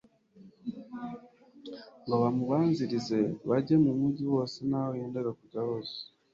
ngo 2.03 2.15
bamubanzirize 2.23 3.19
bajye 3.49 3.75
mu 3.83 3.91
mujyi 3.99 4.25
wose 4.33 4.57
n'aho 4.69 4.91
yendaga 4.99 5.31
kujya 5.39 5.59
hose.» 5.67 5.97